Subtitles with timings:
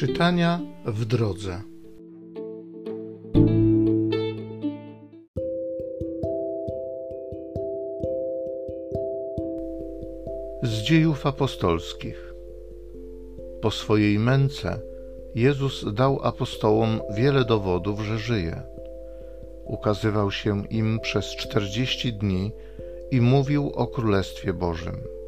[0.00, 1.62] Czytania w drodze.
[10.62, 12.34] Z dziejów apostolskich.
[13.62, 14.80] Po swojej męce
[15.34, 18.62] Jezus dał apostołom wiele dowodów, że żyje.
[19.64, 22.52] Ukazywał się im przez czterdzieści dni
[23.10, 25.19] i mówił o Królestwie Bożym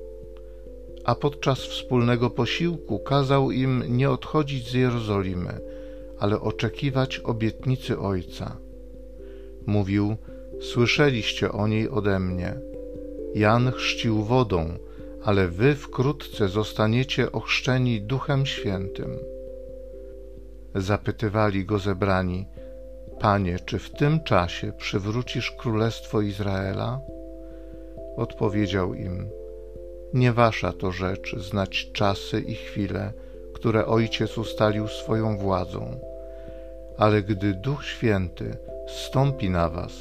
[1.05, 5.61] a podczas wspólnego posiłku kazał im nie odchodzić z Jerozolimy,
[6.19, 8.57] ale oczekiwać obietnicy Ojca.
[9.67, 10.17] Mówił:
[10.61, 12.55] Słyszeliście o niej ode mnie.
[13.35, 14.79] Jan chrzcił wodą,
[15.25, 19.19] ale wy wkrótce zostaniecie ochrzczeni Duchem Świętym.
[20.75, 22.47] Zapytywali go zebrani:
[23.21, 27.01] Panie, czy w tym czasie przywrócisz królestwo Izraela?
[28.17, 29.42] Odpowiedział im:
[30.15, 33.13] nie wasza to rzecz znać czasy i chwile,
[33.55, 36.01] które Ojciec ustalił swoją władzą.
[36.99, 38.57] Ale gdy Duch Święty
[38.89, 39.93] stąpi na was,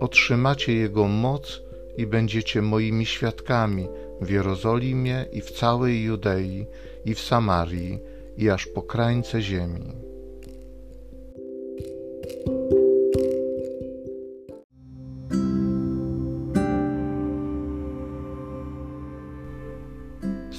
[0.00, 1.62] otrzymacie Jego moc
[1.96, 3.88] i będziecie moimi świadkami
[4.20, 6.66] w Jerozolimie i w całej Judei
[7.04, 8.00] i w Samarii
[8.36, 10.11] i aż po krańce ziemi.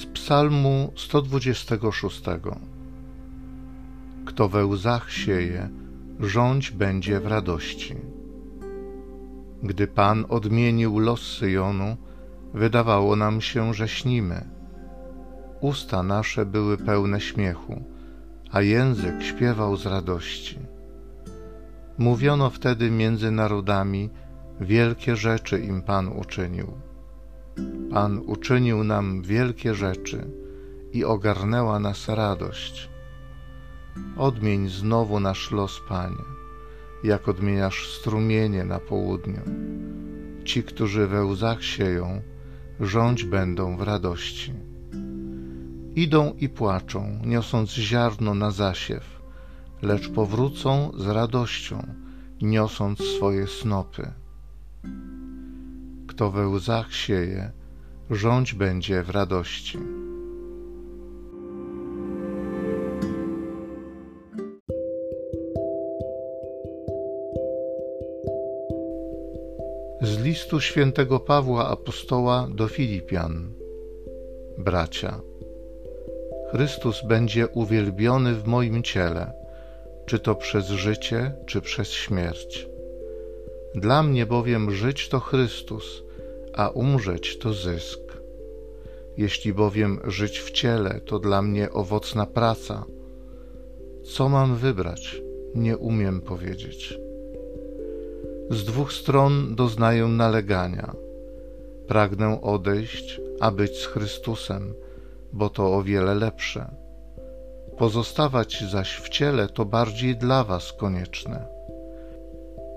[0.06, 2.22] Psalmu 126
[4.24, 5.68] Kto we łzach sieje,
[6.20, 7.96] rządź będzie w radości.
[9.62, 11.96] Gdy Pan odmienił los Syjonu,
[12.54, 14.48] wydawało nam się, że śnimy.
[15.60, 17.82] Usta nasze były pełne śmiechu,
[18.50, 20.58] a język śpiewał z radości.
[21.98, 24.10] Mówiono wtedy między narodami,
[24.60, 26.83] wielkie rzeczy im Pan uczynił.
[27.90, 30.30] Pan uczynił nam wielkie rzeczy
[30.92, 32.88] i ogarnęła nas radość.
[34.16, 36.24] Odmień znowu nasz los, Panie,
[37.04, 39.40] jak odmieniasz strumienie na południu.
[40.44, 42.22] Ci, którzy we łzach sieją,
[42.80, 44.52] rządź będą w radości.
[45.94, 49.22] Idą i płaczą, niosąc ziarno na zasiew,
[49.82, 51.86] lecz powrócą z radością,
[52.42, 54.12] niosąc swoje snopy.
[56.14, 57.50] Kto we łzach sieje,
[58.10, 59.78] rządź będzie w radości.
[70.02, 73.52] Z listu świętego Pawła apostoła do Filipian.
[74.58, 75.20] Bracia,
[76.50, 79.32] Chrystus będzie uwielbiony w moim ciele,
[80.06, 82.73] czy to przez życie, czy przez śmierć.
[83.74, 86.02] Dla mnie bowiem żyć to Chrystus,
[86.54, 88.00] a umrzeć to zysk.
[89.16, 92.84] Jeśli bowiem żyć w ciele to dla mnie owocna praca,
[94.04, 95.22] co mam wybrać,
[95.54, 96.98] nie umiem powiedzieć.
[98.50, 100.94] Z dwóch stron doznaję nalegania.
[101.86, 104.74] Pragnę odejść, a być z Chrystusem,
[105.32, 106.74] bo to o wiele lepsze.
[107.78, 111.53] Pozostawać zaś w ciele to bardziej dla Was konieczne.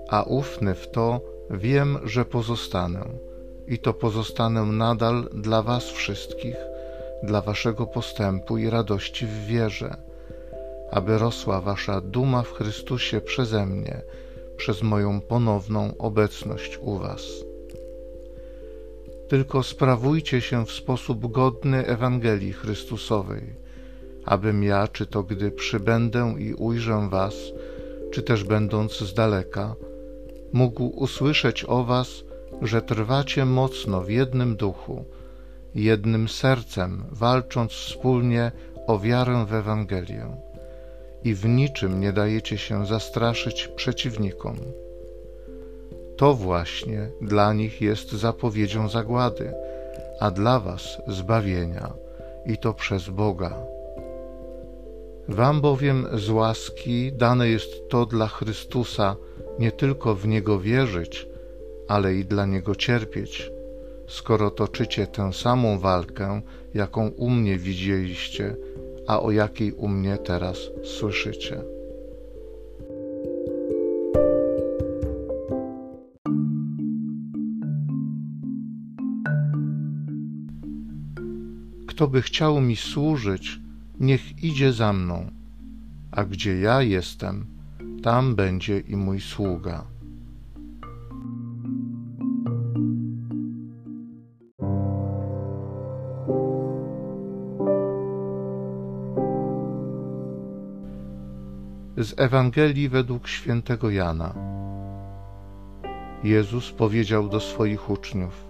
[0.08, 1.20] A ufny w to
[1.50, 3.04] wiem, że pozostanę
[3.66, 6.56] i to pozostanę nadal dla Was wszystkich,
[7.22, 9.96] dla Waszego postępu i radości w wierze,
[10.90, 14.02] aby rosła Wasza duma w Chrystusie przeze mnie,
[14.56, 17.22] przez moją ponowną obecność u Was.
[19.28, 23.42] Tylko sprawujcie się w sposób godny Ewangelii Chrystusowej,
[24.24, 27.34] abym ja, czy to gdy przybędę i ujrzę Was,
[28.10, 29.74] czy też będąc z daleka,
[30.52, 32.24] mógł usłyszeć o Was,
[32.62, 35.04] że trwacie mocno w jednym duchu,
[35.74, 38.52] jednym sercem, walcząc wspólnie
[38.86, 40.36] o wiarę w Ewangelię
[41.24, 44.56] i w niczym nie dajecie się zastraszyć przeciwnikom.
[46.16, 49.52] To właśnie dla nich jest zapowiedzią zagłady,
[50.20, 51.92] a dla was zbawienia,
[52.46, 53.58] i to przez Boga.
[55.28, 59.16] Wam bowiem z łaski dane jest to dla Chrystusa
[59.58, 61.26] nie tylko w Niego wierzyć,
[61.88, 63.50] ale i dla Niego cierpieć,
[64.08, 66.42] skoro toczycie tę samą walkę,
[66.74, 68.56] jaką u mnie widzieliście,
[69.06, 71.62] a o jakiej u mnie teraz słyszycie.
[81.86, 83.60] Kto by chciał mi służyć,
[84.00, 85.30] niech idzie za mną,
[86.10, 87.57] a gdzie ja jestem,
[88.02, 89.84] tam będzie i mój sługa.
[101.98, 104.34] z Ewangelii według świętego Jana.
[106.24, 108.44] Jezus powiedział do swoich uczniów: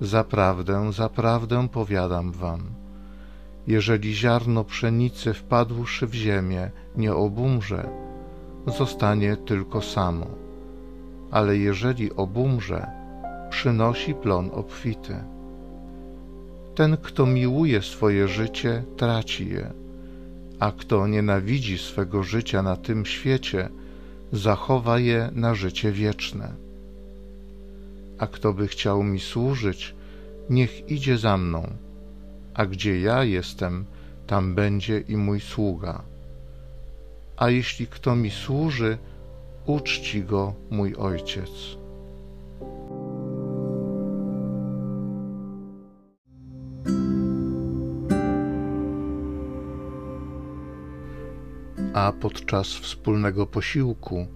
[0.00, 2.60] Zaprawdę, zaprawdę powiadam wam,
[3.66, 8.03] jeżeli ziarno pszenicy wpadłszy w ziemię nie obumrze,
[8.66, 10.26] zostanie tylko samo,
[11.30, 12.86] ale jeżeli obumrze,
[13.50, 15.16] przynosi plon obfity.
[16.74, 19.72] Ten, kto miłuje swoje życie, traci je,
[20.60, 23.68] a kto nienawidzi swego życia na tym świecie,
[24.32, 26.52] zachowa je na życie wieczne.
[28.18, 29.94] A kto by chciał mi służyć,
[30.50, 31.70] niech idzie za mną,
[32.54, 33.84] a gdzie ja jestem,
[34.26, 36.02] tam będzie i mój sługa.
[37.36, 38.98] A jeśli kto mi służy,
[39.66, 41.84] uczci go mój ojciec.
[51.94, 54.26] a podczas wspólnego posiłku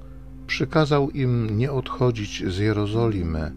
[0.46, 3.52] przykazał im nie odchodzić z Jerozolimy,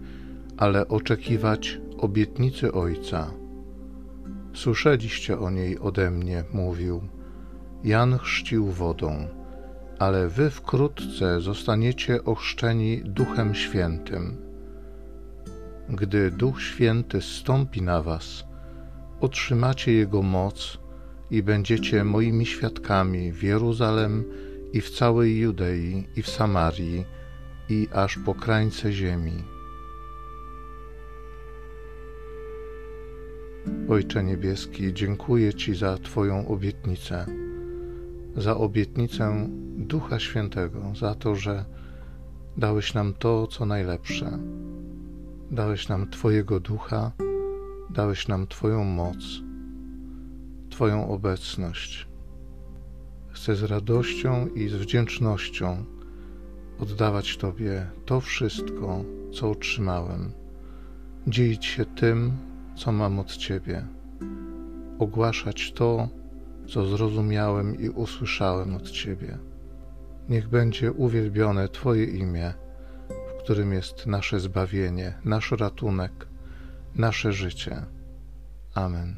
[0.57, 3.31] ale oczekiwać obietnicy Ojca.
[4.53, 7.01] Słyszeliście o niej ode mnie, mówił.
[7.83, 9.28] Jan chrzcił wodą,
[10.00, 14.38] ale wy wkrótce zostaniecie ochrzczeni Duchem Świętym.
[15.89, 18.44] Gdy Duch Święty stąpi na was,
[19.22, 20.80] otrzymacie Jego moc
[21.31, 24.24] i będziecie moimi świadkami w Jeruzalem
[24.74, 27.06] i w całej Judei i w Samarii
[27.69, 29.44] i aż po krańce ziemi.
[33.89, 37.25] Ojcze Niebieski, dziękuję Ci za Twoją obietnicę,
[38.38, 41.66] za obietnicę Ducha Świętego, za to, że
[42.57, 44.39] dałeś nam to, co najlepsze.
[45.51, 47.12] Dałeś nam Twojego Ducha,
[47.89, 49.18] dałeś nam Twoją moc
[50.72, 52.07] Twoją obecność.
[53.30, 55.86] Chcę z radością i z wdzięcznością
[56.80, 60.31] oddawać Tobie to wszystko, co otrzymałem,
[61.28, 62.31] dzielić się tym,
[62.75, 63.88] co mam od Ciebie,
[65.00, 66.10] ogłaszać to,
[66.67, 69.37] co zrozumiałem i usłyszałem od Ciebie.
[70.29, 72.53] Niech będzie uwielbione Twoje imię,
[73.09, 76.27] w którym jest nasze zbawienie, nasz ratunek,
[76.95, 77.85] nasze życie.
[78.73, 79.17] Amen.